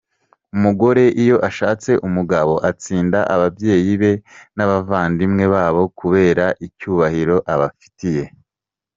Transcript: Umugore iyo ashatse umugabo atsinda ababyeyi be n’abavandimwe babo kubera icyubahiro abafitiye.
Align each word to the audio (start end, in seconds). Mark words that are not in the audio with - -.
Umugore 0.55 1.03
iyo 1.23 1.37
ashatse 1.49 1.91
umugabo 2.07 2.53
atsinda 2.69 3.19
ababyeyi 3.35 3.91
be 4.01 4.11
n’abavandimwe 4.55 5.43
babo 5.53 5.81
kubera 5.99 6.45
icyubahiro 6.67 7.35
abafitiye. 7.53 8.23